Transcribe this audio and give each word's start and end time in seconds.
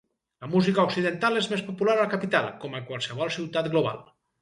La 0.45 0.47
música 0.53 0.85
occidental 0.91 1.37
és 1.43 1.51
més 1.53 1.63
popular 1.69 1.95
a 1.99 2.01
la 2.01 2.09
capital, 2.17 2.51
com 2.65 2.77
a 2.77 2.85
qualsevol 2.91 3.37
ciutat 3.41 3.75
global. 3.79 4.07